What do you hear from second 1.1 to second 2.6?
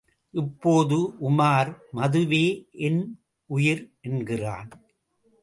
Umar, மதுவே